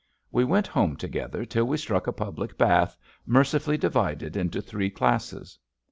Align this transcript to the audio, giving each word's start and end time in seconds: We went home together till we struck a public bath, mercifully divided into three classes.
We 0.31 0.43
went 0.43 0.65
home 0.65 0.95
together 0.95 1.45
till 1.45 1.65
we 1.65 1.77
struck 1.77 2.07
a 2.07 2.11
public 2.11 2.57
bath, 2.57 2.97
mercifully 3.23 3.77
divided 3.77 4.35
into 4.35 4.59
three 4.59 4.89
classes. 4.89 5.59